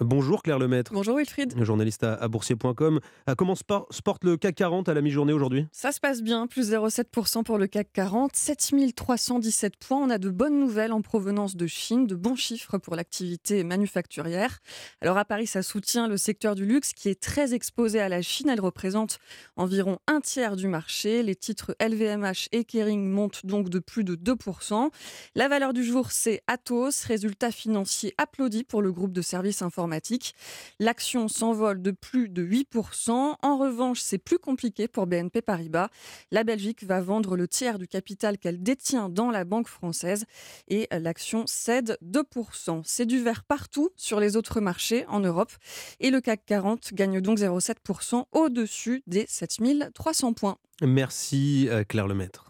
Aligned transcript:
Bonjour 0.00 0.42
Claire 0.42 0.58
Lemaître. 0.58 0.92
Bonjour 0.92 1.16
Wilfried. 1.16 1.54
Journaliste 1.64 2.04
à, 2.04 2.28
boursier.com. 2.28 3.00
Comment 3.38 3.54
se 3.54 3.64
porte 3.64 4.24
le 4.24 4.36
CAC 4.36 4.54
40 4.54 4.90
à 4.90 4.94
la 4.94 5.00
mi-journée 5.00 5.32
aujourd'hui? 5.32 5.66
Ça 5.72 5.90
se 5.90 6.00
passe 6.00 6.20
bien, 6.20 6.46
plus 6.46 6.72
0,7% 6.72 7.44
pour 7.44 7.56
le 7.56 7.66
CAC 7.66 7.88
40, 7.94 8.36
7317 8.36 9.76
points. 9.76 9.98
On 9.98 10.10
a 10.10 10.18
de 10.18 10.28
bonnes 10.28 10.60
nouvelles 10.60 10.92
en 10.92 11.00
provenance 11.00 11.56
de 11.56 11.66
Chine, 11.66 12.06
de 12.06 12.14
bons 12.14 12.36
chiffres 12.36 12.76
pour 12.76 12.94
l'activité 12.94 13.64
manufacturière. 13.64 14.58
Alors 15.00 15.16
à 15.16 15.24
Paris, 15.24 15.46
ça 15.46 15.62
soutient 15.62 16.08
le 16.08 16.18
secteur 16.18 16.56
du 16.56 16.66
luxe 16.66 16.92
qui 16.92 17.08
est 17.08 17.18
très 17.18 17.54
exposé 17.54 17.98
à 17.98 18.10
la 18.10 18.20
Chine. 18.20 18.50
Elle 18.50 18.60
représente 18.60 19.18
environ 19.56 19.98
un 20.08 20.20
tiers 20.20 20.56
du 20.56 20.68
marché. 20.68 21.22
Les 21.22 21.36
titres 21.36 21.74
LVMH 21.80 22.48
et 22.52 22.64
Kering 22.64 23.08
montent 23.08 23.46
donc 23.46 23.70
de 23.70 23.78
plus 23.78 24.04
de 24.04 24.14
2%. 24.14 24.90
La 25.34 25.48
valeur 25.48 25.72
du 25.72 25.82
jour, 25.82 26.10
c'est 26.10 26.42
Atos, 26.48 27.02
résultat 27.04 27.50
financier 27.50 28.12
applaudi 28.18 28.62
pour 28.62 28.82
le 28.82 28.92
groupe 28.92 29.12
de 29.14 29.22
services 29.22 29.62
informatiques 29.62 29.85
L'action 30.78 31.28
s'envole 31.28 31.82
de 31.82 31.90
plus 31.90 32.28
de 32.28 32.44
8%. 32.44 33.36
En 33.42 33.56
revanche, 33.58 34.00
c'est 34.00 34.18
plus 34.18 34.38
compliqué 34.38 34.88
pour 34.88 35.06
BNP 35.06 35.42
Paribas. 35.42 35.88
La 36.30 36.44
Belgique 36.44 36.84
va 36.84 37.00
vendre 37.00 37.36
le 37.36 37.48
tiers 37.48 37.78
du 37.78 37.88
capital 37.88 38.38
qu'elle 38.38 38.62
détient 38.62 39.08
dans 39.08 39.30
la 39.30 39.44
banque 39.44 39.68
française 39.68 40.24
et 40.68 40.88
l'action 40.90 41.44
cède 41.46 41.98
2%. 42.04 42.82
C'est 42.84 43.06
du 43.06 43.22
vert 43.22 43.44
partout 43.44 43.90
sur 43.96 44.20
les 44.20 44.36
autres 44.36 44.60
marchés 44.60 45.04
en 45.08 45.20
Europe 45.20 45.52
et 46.00 46.10
le 46.10 46.20
CAC 46.20 46.44
40 46.46 46.94
gagne 46.94 47.20
donc 47.20 47.38
0,7% 47.38 48.24
au-dessus 48.32 49.02
des 49.06 49.24
7300 49.28 50.32
points. 50.32 50.58
Merci 50.82 51.68
euh, 51.70 51.84
Claire 51.84 52.06
Lemaître. 52.06 52.44